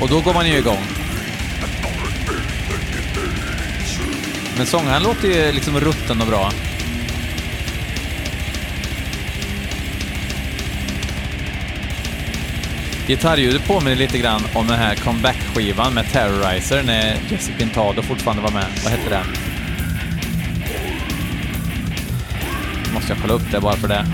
Och 0.00 0.08
då 0.08 0.20
går 0.20 0.34
man 0.34 0.48
ju 0.48 0.58
igång. 0.58 0.84
Men 4.56 4.66
sångaren 4.66 5.02
låter 5.02 5.28
ju 5.28 5.52
liksom 5.52 5.80
rutten 5.80 6.20
och 6.20 6.26
bra. 6.26 6.50
Gitarrljudet 13.06 13.66
påminner 13.66 13.96
lite 13.96 14.18
grann 14.18 14.42
om 14.54 14.66
den 14.66 14.78
här 14.78 14.94
comeback-skivan 14.94 15.94
med 15.94 16.12
Terrorizer 16.12 16.82
när 16.82 17.16
Jesse 17.30 17.52
Pintado 17.58 18.02
fortfarande 18.02 18.42
var 18.42 18.50
med. 18.50 18.66
Vad 18.84 18.92
hette 18.92 19.10
den? 19.10 19.26
Måste 22.94 23.12
jag 23.12 23.18
kolla 23.20 23.34
upp 23.34 23.52
det 23.52 23.60
bara 23.60 23.76
för 23.76 23.88
det. 23.88 24.04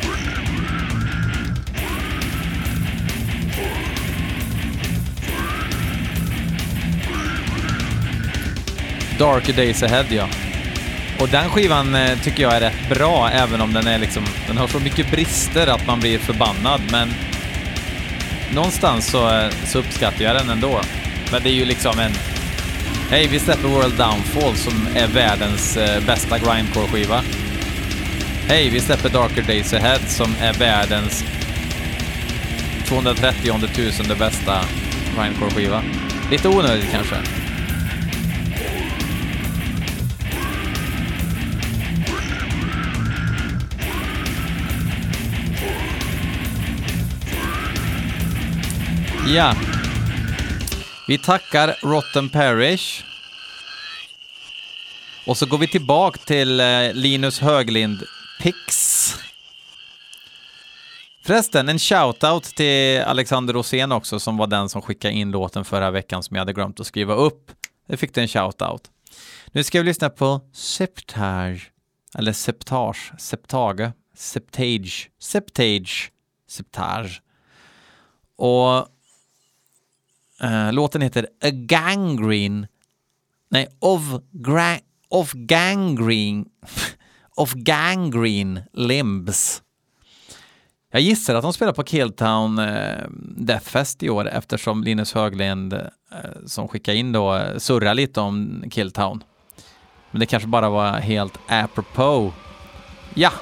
Darker 9.19 9.53
Days 9.53 9.83
Ahead, 9.83 10.05
ja. 10.09 10.29
Och 11.21 11.29
den 11.29 11.51
skivan 11.51 11.95
eh, 11.95 12.19
tycker 12.19 12.43
jag 12.43 12.53
är 12.55 12.61
rätt 12.61 12.89
bra, 12.89 13.31
även 13.31 13.61
om 13.61 13.73
den 13.73 13.87
är 13.87 13.99
liksom... 13.99 14.25
Den 14.47 14.57
har 14.57 14.67
så 14.69 14.79
mycket 14.79 15.11
brister 15.11 15.67
att 15.67 15.87
man 15.87 16.01
blir 16.01 16.19
förbannad, 16.19 16.81
men 16.91 17.15
någonstans 18.55 19.11
så, 19.11 19.29
eh, 19.29 19.51
så 19.67 19.79
uppskattar 19.79 20.25
jag 20.25 20.37
den 20.37 20.51
ändå. 20.51 20.81
Men 21.33 21.43
det 21.43 21.51
är 21.51 21.55
ju 21.55 21.65
liksom 21.65 21.99
en... 21.99 22.13
Hej, 23.11 23.27
vi 23.27 23.39
släpper 23.39 23.69
World 23.69 23.95
Downfall 23.97 24.57
som 24.57 24.89
är 24.95 25.07
världens 25.07 25.77
eh, 25.77 26.05
bästa 26.07 26.39
grindcore-skiva. 26.39 27.23
Hej, 28.49 28.69
vi 28.69 28.81
släpper 28.81 29.09
Darker 29.09 29.43
Days 29.43 29.73
Ahead 29.73 30.01
som 30.07 30.35
är 30.41 30.53
världens 30.53 31.25
230 32.87 33.53
000 34.09 34.19
bästa 34.19 34.61
grindcore-skiva. 35.17 35.83
Lite 36.31 36.49
onödigt 36.49 36.91
kanske. 36.93 37.40
Ja. 49.35 49.55
Vi 51.09 51.19
tackar 51.19 51.77
Rotten 51.83 52.29
Parish. 52.29 53.05
Och 55.27 55.37
så 55.37 55.47
går 55.47 55.59
vi 55.59 55.69
tillbaka 55.69 56.21
till 56.25 56.61
eh, 56.61 56.93
Linus 56.93 57.41
Höglind 57.41 58.03
Pix. 58.43 59.15
Förresten, 61.25 61.69
en 61.69 61.79
shoutout 61.79 62.45
till 62.45 63.01
Alexander 63.01 63.55
Rosén 63.55 63.93
också, 63.93 64.21
som 64.21 64.37
var 64.37 64.47
den 64.47 64.69
som 64.69 64.83
skickade 64.83 65.15
in 65.15 65.31
låten 65.31 65.65
förra 65.65 65.91
veckan 65.91 66.23
som 66.23 66.37
jag 66.37 66.41
hade 66.41 66.53
glömt 66.53 66.81
att 66.81 66.87
skriva 66.87 67.15
upp. 67.15 67.51
Det 67.87 67.97
fick 67.97 68.15
du 68.15 68.21
en 68.21 68.29
shoutout. 68.29 68.91
Nu 69.47 69.65
ska 69.65 69.79
vi 69.79 69.85
lyssna 69.85 70.11
på 70.11 70.41
Septage, 70.53 71.71
eller 72.19 72.33
Septage, 72.33 73.13
Septage, 73.19 73.91
Septage, 74.17 75.11
Septage, 75.21 76.11
Septage. 76.49 77.23
Och 78.37 78.87
Uh, 80.45 80.73
låten 80.73 81.03
heter 81.03 81.27
A 81.45 81.51
Gangrene. 81.51 82.69
Nej, 83.51 83.69
Of, 83.79 84.03
gra, 84.31 84.79
of 85.09 85.33
Gangrene. 85.33 86.45
of 87.37 87.53
Gangrene 87.53 88.63
Limbs. 88.73 89.63
Jag 90.93 91.03
gissar 91.03 91.35
att 91.35 91.43
de 91.43 91.53
spelar 91.53 91.73
på 91.73 91.83
Killtown 91.83 92.59
eh, 92.59 93.05
Deathfest 93.37 94.03
i 94.03 94.11
år 94.11 94.29
eftersom 94.29 94.85
Linus 94.85 95.13
Höglind 95.15 95.73
eh, 95.73 95.89
som 96.47 96.69
skickade 96.69 96.99
in 96.99 97.13
då 97.13 97.45
surrar 97.59 97.95
lite 97.95 98.21
om 98.21 98.65
Killtown. 98.71 99.25
Men 100.11 100.21
det 100.21 100.27
kanske 100.27 100.49
bara 100.49 100.71
var 100.71 100.93
helt 100.93 101.39
apropå. 101.49 102.33
Ja, 103.15 103.33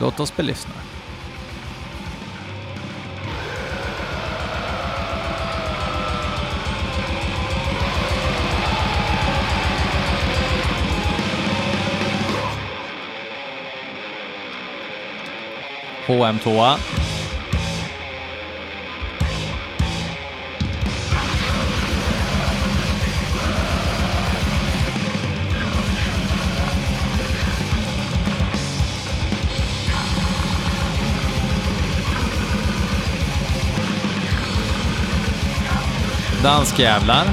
låt 0.00 0.20
oss 0.20 0.36
belyssna. 0.36 0.89
HM2. 16.10 16.76
Danskjävlar. 36.42 37.24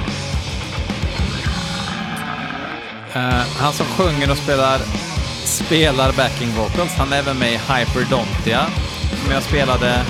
Uh, 3.16 3.40
eh, 3.40 3.46
han 3.60 3.74
som 3.74 3.86
sjunger 3.86 4.32
och 4.32 4.38
spelar 4.38 4.80
spelar 5.68 6.12
backing 6.12 6.52
vocals. 6.56 6.96
Han 6.98 7.14
är 7.14 7.18
även 7.18 7.38
med 7.40 7.54
i 7.54 7.58
Hyperdontia, 7.58 8.66
som 9.24 9.32
jag 9.32 9.44
spelade... 9.44 10.06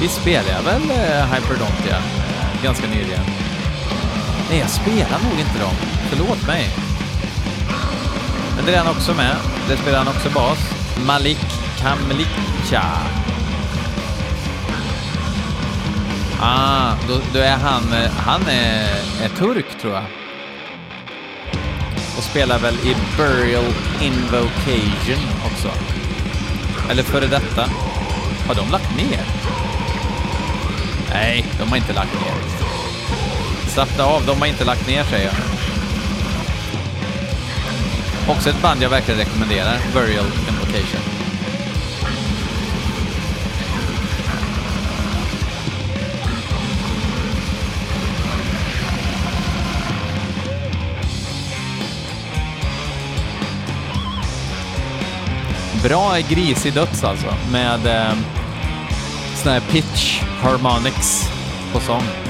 Vi 0.00 0.08
spelade 0.08 0.50
jag 0.50 0.62
väl 0.62 0.82
eh, 0.90 1.34
Hyperdontia 1.34 1.96
eh, 1.96 2.64
ganska 2.64 2.86
nyligen? 2.86 3.20
Nej, 4.50 4.58
jag 4.58 4.70
spelar 4.70 5.18
nog 5.30 5.40
inte 5.40 5.58
dem. 5.60 5.74
Förlåt 6.10 6.46
mig. 6.46 6.68
Men 8.56 8.66
det 8.66 8.74
är 8.74 8.78
han 8.78 8.96
också 8.96 9.14
med. 9.14 9.36
Det 9.68 9.76
spelar 9.76 9.98
han 9.98 10.08
också 10.08 10.30
bas. 10.30 10.58
Malik 11.06 11.46
Kamlikcha. 11.78 12.84
Ah, 16.40 16.92
då, 17.08 17.20
då 17.32 17.38
är 17.38 17.56
han... 17.56 17.92
Eh, 17.92 18.10
han 18.10 18.42
är, 18.48 18.88
är 19.24 19.28
turk, 19.28 19.80
tror 19.80 19.94
jag 19.94 20.23
spelar 22.34 22.58
väl 22.58 22.74
i 22.74 22.96
Burial 23.16 23.64
Invocation 24.00 25.24
också. 25.44 25.70
Eller 26.90 27.02
före 27.02 27.26
detta. 27.26 27.68
Har 28.46 28.54
de 28.54 28.70
lagt 28.70 28.96
ner? 28.96 29.20
Nej, 31.12 31.44
de 31.58 31.68
har 31.68 31.76
inte 31.76 31.92
lagt 31.92 32.14
ner. 32.14 32.34
Slappna 33.68 34.04
av, 34.04 34.26
de 34.26 34.40
har 34.40 34.46
inte 34.46 34.64
lagt 34.64 34.88
ner 34.88 35.04
säger 35.04 35.24
jag. 35.24 35.34
Också 38.36 38.50
ett 38.50 38.62
band 38.62 38.82
jag 38.82 38.90
verkligen 38.90 39.20
rekommenderar, 39.20 39.78
Burial 39.92 40.26
Invocation. 40.48 41.13
Bra 55.88 56.16
grisig 56.28 56.74
döds 56.74 57.04
alltså, 57.04 57.26
med 57.52 57.86
eh, 57.86 58.16
sån 59.34 59.52
här 59.52 59.60
pitch 59.60 60.22
harmonics 60.40 61.30
på 61.72 61.80
sång. 61.80 62.23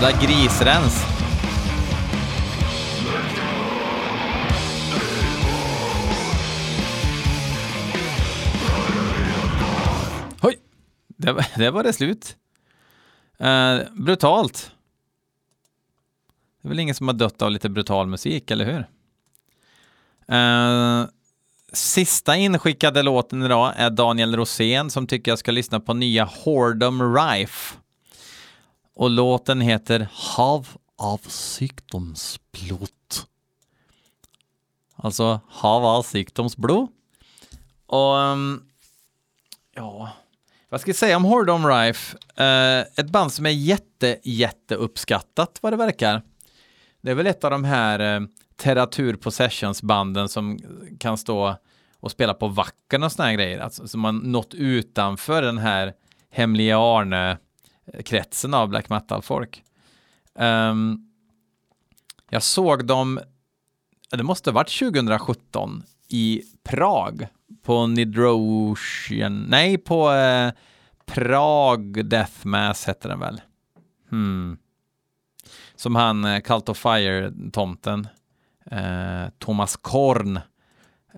Jävla 0.00 0.20
grisrens. 0.20 1.04
Oj! 10.42 10.58
Det, 11.06 11.32
var- 11.32 11.46
det 11.58 11.70
var 11.70 11.82
det 11.82 11.92
slut. 11.92 12.36
Eh, 13.38 13.78
brutalt. 13.92 14.70
Det 16.62 16.66
är 16.66 16.68
väl 16.68 16.78
ingen 16.78 16.94
som 16.94 17.08
har 17.08 17.14
dött 17.14 17.42
av 17.42 17.50
lite 17.50 17.68
brutal 17.68 18.06
musik, 18.06 18.50
eller 18.50 18.64
hur? 18.64 18.84
Eh, 20.36 21.06
sista 21.72 22.36
inskickade 22.36 23.02
låten 23.02 23.42
idag 23.42 23.72
är 23.76 23.90
Daniel 23.90 24.36
Rosén 24.36 24.90
som 24.90 25.06
tycker 25.06 25.30
jag 25.30 25.38
ska 25.38 25.50
lyssna 25.50 25.80
på 25.80 25.94
nya 25.94 26.24
Hordom 26.24 27.14
Rife. 27.16 27.74
Och 28.98 29.10
låten 29.10 29.60
heter 29.60 30.08
Hav 30.12 30.68
av 30.96 31.20
sjukdomsblod. 31.28 32.88
Alltså 34.96 35.40
Hav 35.48 35.84
av 35.84 36.06
sjukdomsblod. 36.06 36.88
Och 37.86 38.14
um, 38.14 38.62
ja, 39.74 40.10
vad 40.68 40.80
ska 40.80 40.88
jag 40.88 40.96
säga 40.96 41.16
om 41.16 41.24
Hordom 41.24 41.66
Rife? 41.66 42.16
Eh, 42.36 42.80
ett 42.80 43.10
band 43.10 43.32
som 43.32 43.46
är 43.46 43.50
jätte, 43.50 44.18
jätte 44.22 44.74
uppskattat 44.74 45.58
vad 45.60 45.72
det 45.72 45.76
verkar. 45.76 46.22
Det 47.00 47.10
är 47.10 47.14
väl 47.14 47.26
ett 47.26 47.44
av 47.44 47.50
de 47.50 47.64
här 47.64 47.98
eh, 47.98 48.20
uh, 48.20 48.28
Terratur 48.56 49.16
Possessions 49.16 49.82
banden 49.82 50.28
som 50.28 50.58
kan 51.00 51.18
stå 51.18 51.56
och 52.00 52.10
spela 52.10 52.34
på 52.34 52.48
vacken 52.48 53.02
och 53.02 53.12
såna 53.12 53.28
här 53.28 53.34
grejer. 53.34 53.58
Alltså, 53.58 53.88
som 53.88 54.04
har 54.04 54.12
nått 54.12 54.54
utanför 54.54 55.42
den 55.42 55.58
här 55.58 55.92
hemliga 56.30 56.78
kretsen 58.04 58.54
av 58.54 58.68
black 58.68 58.88
metal-folk. 58.88 59.62
Um, 60.34 61.08
jag 62.30 62.42
såg 62.42 62.86
dem, 62.86 63.20
det 64.10 64.22
måste 64.22 64.50
ha 64.50 64.54
varit 64.54 64.78
2017 64.78 65.82
i 66.08 66.42
Prag 66.62 67.28
på 67.62 67.86
Nidrosian, 67.86 69.42
nej 69.42 69.78
på 69.78 70.12
eh, 70.12 70.52
Prag 71.06 72.08
Death 72.08 72.46
Mass 72.46 72.84
hette 72.84 73.08
den 73.08 73.20
väl. 73.20 73.40
Hmm. 74.10 74.58
Som 75.74 75.96
han 75.96 76.24
eh, 76.24 76.40
Cult 76.40 76.68
of 76.68 76.78
Fire-tomten, 76.78 78.08
eh, 78.70 79.28
Thomas 79.38 79.76
Korn, 79.76 80.40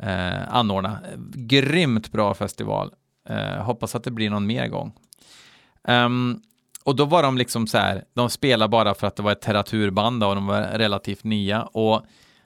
eh, 0.03 0.55
anordna. 0.55 0.99
Grymt 1.35 2.13
bra 2.13 2.35
festival. 2.35 2.95
Eh, 3.29 3.63
hoppas 3.63 3.95
att 3.95 4.05
det 4.05 4.11
blir 4.11 4.31
någon 4.31 4.47
mer 4.47 4.69
gång. 4.69 4.93
Um, 5.83 6.43
och 6.85 6.97
då 6.97 7.05
var 7.05 7.23
de 7.23 7.39
liksom 7.39 7.67
så 7.67 7.79
här, 7.79 8.05
de 8.15 8.31
spelade 8.31 8.71
bara 8.71 8.95
för 8.95 9.07
att 9.07 9.17
det 9.17 9.23
var 9.23 9.33
ett 9.33 9.41
terraturband 9.41 10.25
och 10.25 10.35
de 10.35 10.47
var 10.47 10.63
relativt 10.63 11.25
nya 11.25 11.63
och 11.63 12.03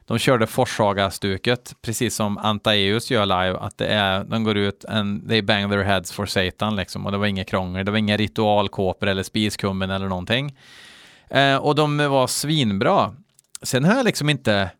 de 0.06 0.18
körde 0.18 0.46
Forshaga-stuket, 0.46 1.74
precis 1.82 2.14
som 2.14 2.38
Antaeus 2.38 3.10
gör 3.10 3.26
live, 3.26 3.58
att 3.58 3.78
det 3.78 3.86
är, 3.86 4.24
de 4.24 4.44
går 4.44 4.56
ut 4.56 4.84
and 4.84 5.28
they 5.28 5.42
bang 5.42 5.70
their 5.70 5.82
heads 5.82 6.12
for 6.12 6.26
Satan 6.26 6.76
liksom, 6.76 7.06
och 7.06 7.12
det 7.12 7.18
var 7.18 7.26
inget 7.26 7.48
krångel, 7.48 7.84
det 7.84 7.90
var 7.90 7.98
inga 7.98 8.16
ritualkåpor 8.16 9.08
eller 9.08 9.22
spiskummen 9.22 9.90
eller 9.90 10.08
någonting. 10.08 10.56
Eh, 11.30 11.56
och 11.56 11.74
de 11.74 11.96
var 11.96 12.26
svinbra. 12.26 13.14
Sen 13.62 13.84
har 13.84 13.94
jag 13.94 14.04
liksom 14.04 14.30
inte, 14.30 14.70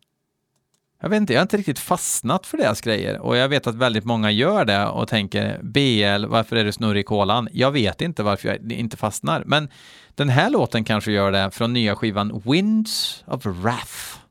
jag 1.01 1.09
vet 1.09 1.17
inte, 1.17 1.33
jag 1.33 1.39
har 1.39 1.45
inte 1.45 1.57
riktigt 1.57 1.79
fastnat 1.79 2.45
för 2.45 2.57
deras 2.57 2.81
grejer 2.81 3.19
och 3.19 3.37
jag 3.37 3.49
vet 3.49 3.67
att 3.67 3.75
väldigt 3.75 4.05
många 4.05 4.31
gör 4.31 4.65
det 4.65 4.85
och 4.85 5.07
tänker 5.07 5.59
BL, 5.63 6.25
varför 6.25 6.55
är 6.55 6.63
du 6.63 6.71
snurrig 6.71 7.01
i 7.01 7.03
kolan? 7.03 7.49
Jag 7.51 7.71
vet 7.71 8.01
inte 8.01 8.23
varför 8.23 8.47
jag 8.47 8.71
inte 8.71 8.97
fastnar, 8.97 9.43
men 9.45 9.69
den 10.15 10.29
här 10.29 10.49
låten 10.49 10.83
kanske 10.83 11.11
gör 11.11 11.31
det 11.31 11.51
från 11.51 11.73
nya 11.73 11.95
skivan 11.95 12.41
Winds 12.45 13.23
of 13.27 13.45
Wrath. 13.45 14.24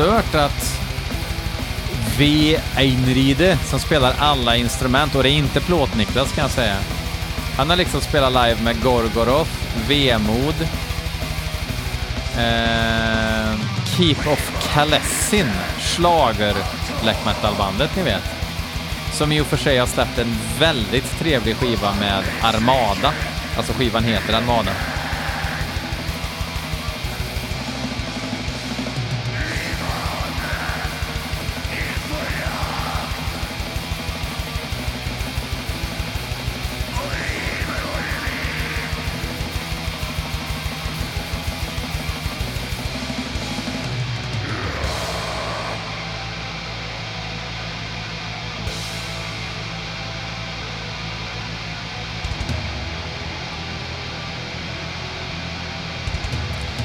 Stört 0.00 0.34
att 0.34 0.80
V. 2.18 2.56
Einride 2.76 3.58
som 3.64 3.80
spelar 3.80 4.14
alla 4.18 4.56
instrument 4.56 5.14
och 5.14 5.22
det 5.22 5.28
är 5.28 5.32
inte 5.32 5.60
Plåt-Niklas 5.60 6.32
kan 6.34 6.42
jag 6.42 6.50
säga. 6.50 6.76
Han 7.56 7.70
har 7.70 7.76
liksom 7.76 8.00
spelat 8.00 8.32
live 8.32 8.62
med 8.62 8.82
Gorgoroth, 8.82 9.50
Vemod, 9.88 10.54
eh, 12.36 13.60
Keep 13.96 14.32
of 14.32 14.72
Kalessin, 14.72 15.50
schlager 15.78 16.54
black 17.02 17.24
metal-bandet 17.24 17.96
ni 17.96 18.02
vet. 18.02 18.24
Som 19.12 19.32
i 19.32 19.40
och 19.40 19.46
för 19.46 19.56
sig 19.56 19.78
har 19.78 19.86
släppt 19.86 20.18
en 20.18 20.36
väldigt 20.58 21.18
trevlig 21.18 21.56
skiva 21.56 21.94
med 22.00 22.24
Armada. 22.42 23.12
Alltså 23.56 23.72
skivan 23.72 24.04
heter 24.04 24.34
Armada. 24.34 24.70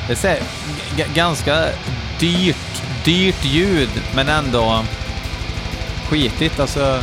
Det 0.08 0.14
är 0.14 0.18
så 0.18 0.28
här, 0.28 0.40
ganska 1.14 1.66
dyrt, 2.20 2.82
dyrt 3.04 3.46
ljud, 3.46 3.90
men 4.16 4.30
ändå 4.30 4.86
skitigt. 6.10 6.60
Alltså, 6.60 7.00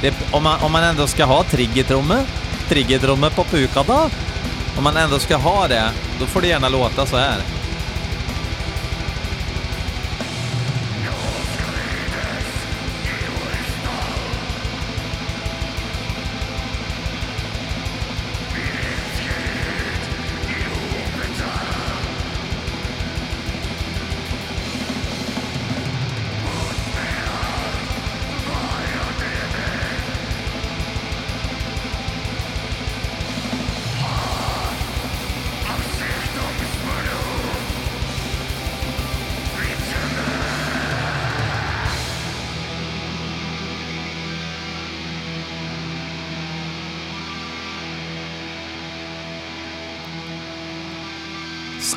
det, 0.00 0.14
om, 0.30 0.42
man, 0.42 0.60
om 0.60 0.72
man 0.72 0.84
ändå 0.84 1.06
ska 1.06 1.24
ha 1.24 1.44
triggertrommor, 1.44 2.20
triggertrommor 2.68 3.30
på 3.30 3.44
Pukada, 3.44 4.10
om 4.76 4.84
man 4.84 4.96
ändå 4.96 5.18
ska 5.18 5.36
ha 5.36 5.68
det, 5.68 5.90
då 6.20 6.26
får 6.26 6.40
det 6.40 6.46
gärna 6.46 6.68
låta 6.68 7.06
så 7.06 7.16
här. 7.16 7.36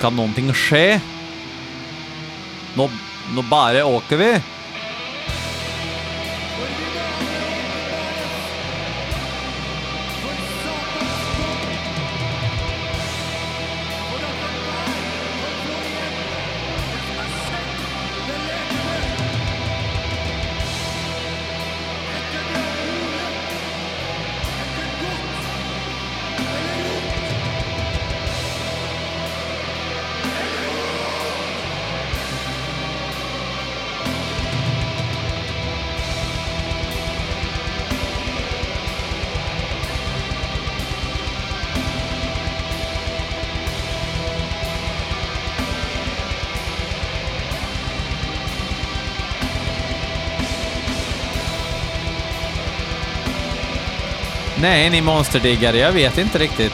Kan 0.05 0.15
någonting 0.15 0.53
ske? 0.53 0.99
Nu, 2.73 2.89
nu 3.35 3.41
bara 3.41 3.85
åker 3.85 4.17
vi. 4.17 4.41
Nej, 54.65 54.89
ni 54.89 55.01
monsterdiggare, 55.01 55.77
jag 55.77 55.91
vet 55.91 56.17
inte 56.17 56.37
riktigt. 56.37 56.73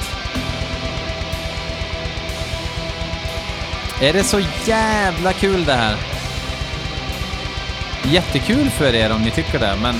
Är 4.01 4.13
det 4.13 4.23
så 4.23 4.41
jävla 4.65 5.33
kul 5.33 5.65
det 5.65 5.73
här? 5.73 5.97
Jättekul 8.03 8.69
för 8.69 8.95
er 8.95 9.11
om 9.11 9.21
ni 9.21 9.31
tycker 9.31 9.59
det, 9.59 9.75
men... 9.81 9.95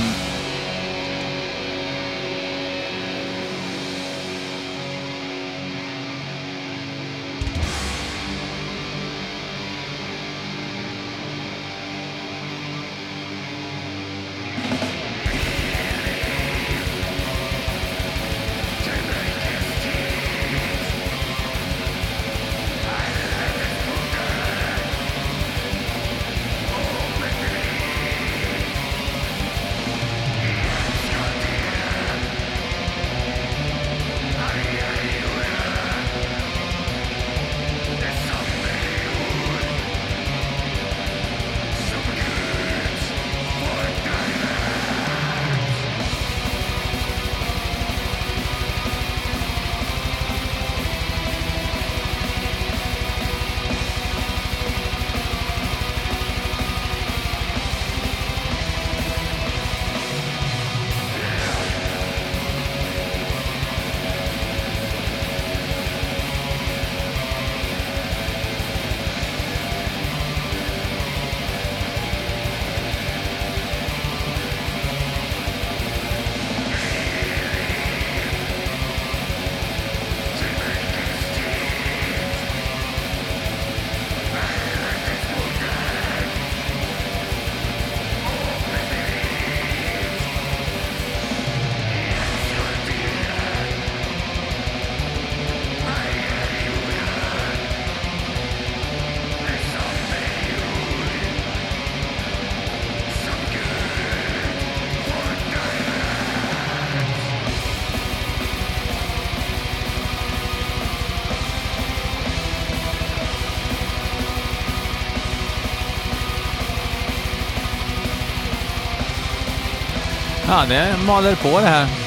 Ja, 120.52 120.66
det 120.70 120.98
maler 121.08 121.36
på 121.36 121.60
det 121.60 121.68
här. 121.68 122.01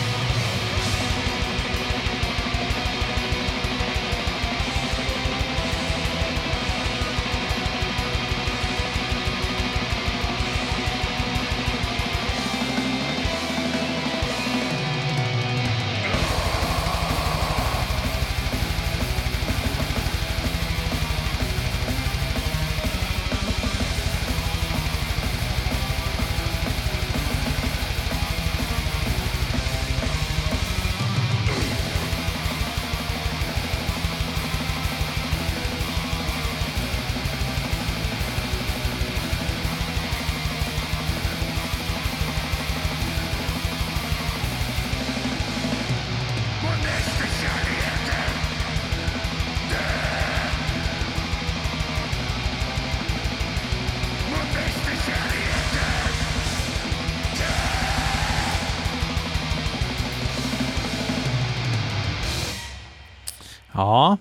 Ja. 63.74 64.18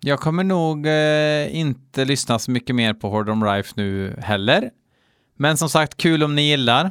Jag 0.00 0.20
kommer 0.20 0.44
nog 0.44 0.86
eh, 0.86 1.56
inte 1.56 2.04
lyssna 2.04 2.38
så 2.38 2.50
mycket 2.50 2.76
mer 2.76 2.94
på 2.94 3.08
Hordom 3.08 3.44
Rife 3.44 3.72
nu 3.76 4.16
heller. 4.22 4.70
Men 5.36 5.56
som 5.56 5.68
sagt, 5.68 5.96
kul 5.96 6.22
om 6.22 6.34
ni 6.34 6.42
gillar. 6.42 6.90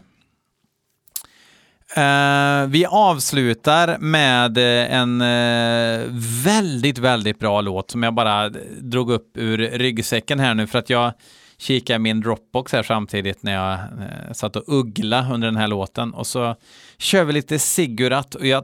Eh, 1.96 2.68
vi 2.68 2.86
avslutar 2.90 3.98
med 3.98 4.58
eh, 4.58 4.94
en 4.94 5.22
eh, 5.22 6.08
väldigt, 6.46 6.98
väldigt 6.98 7.40
bra 7.40 7.62
låt 7.62 7.92
som 7.92 8.04
jag 8.04 8.14
bara 8.14 8.50
drog 8.82 9.12
upp 9.12 9.38
ur 9.38 9.58
ryggsäcken 9.58 10.40
här 10.40 10.54
nu 10.54 10.68
för 10.68 10.80
att 10.80 10.90
jag 10.90 11.14
kikade 11.58 11.96
i 11.96 12.00
min 12.00 12.22
Dropbox 12.22 12.74
här 12.74 12.84
samtidigt 12.84 13.44
när 13.44 13.54
jag 13.54 13.74
eh, 13.74 14.34
satt 14.34 14.56
och 14.56 14.64
uggla 14.68 15.34
under 15.34 15.48
den 15.48 15.58
här 15.58 15.68
låten 15.68 16.14
och 16.14 16.28
så 16.28 16.56
kör 16.98 17.24
vi 17.24 17.34
lite 17.34 17.60
Sigurat 17.60 18.36
och 18.36 18.46
jag 18.46 18.64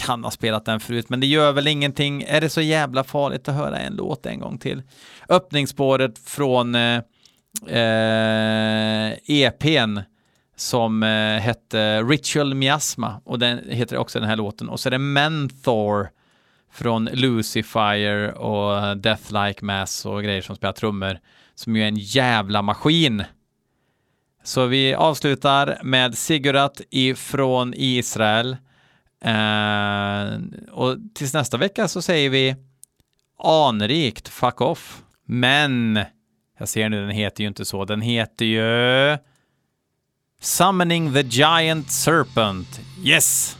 kan 0.00 0.24
ha 0.24 0.30
spelat 0.30 0.64
den 0.64 0.80
förut, 0.80 1.08
men 1.08 1.20
det 1.20 1.26
gör 1.26 1.52
väl 1.52 1.66
ingenting. 1.66 2.22
Är 2.22 2.40
det 2.40 2.48
så 2.48 2.60
jävla 2.60 3.04
farligt 3.04 3.48
att 3.48 3.54
höra 3.54 3.78
en 3.78 3.94
låt 3.94 4.26
en 4.26 4.40
gång 4.40 4.58
till? 4.58 4.82
Öppningsspåret 5.28 6.18
från 6.18 6.74
eh, 6.74 7.02
eh, 7.66 9.12
EPn 9.26 9.98
som 10.56 11.02
eh, 11.02 11.40
hette 11.40 12.02
Ritual 12.02 12.54
Miasma 12.54 13.20
och 13.24 13.38
den 13.38 13.60
heter 13.68 13.96
också 13.96 14.20
den 14.20 14.28
här 14.28 14.36
låten. 14.36 14.68
Och 14.68 14.80
så 14.80 14.88
är 14.88 14.90
det 14.90 14.98
Menthor 14.98 16.08
från 16.72 17.04
Lucifer 17.12 18.34
och 18.34 18.96
Death 18.96 19.32
Like 19.32 19.64
Mass 19.64 20.06
och 20.06 20.22
grejer 20.22 20.42
som 20.42 20.56
spelar 20.56 20.72
trummor 20.72 21.18
som 21.54 21.76
ju 21.76 21.82
är 21.82 21.88
en 21.88 21.96
jävla 21.96 22.62
maskin. 22.62 23.24
Så 24.44 24.66
vi 24.66 24.94
avslutar 24.94 25.78
med 25.82 26.18
Sigurat 26.18 26.80
ifrån 26.90 27.74
Israel. 27.76 28.56
Eh, 29.24 30.38
och 30.72 30.96
tills 31.14 31.34
nästa 31.34 31.56
vecka 31.56 31.88
så 31.88 32.02
säger 32.02 32.30
vi 32.30 32.56
anrikt 33.42 34.28
fuck 34.28 34.60
off. 34.60 35.02
Men 35.26 36.00
jag 36.58 36.68
ser 36.68 36.88
nu, 36.88 37.00
den 37.00 37.10
heter 37.10 37.44
ju 37.44 37.48
inte 37.48 37.64
så. 37.64 37.84
Den 37.84 38.00
heter 38.00 38.44
ju 38.44 39.18
Summoning 40.40 41.14
the 41.14 41.20
Giant 41.20 41.90
Serpent. 41.90 42.80
Yes! 43.04 43.56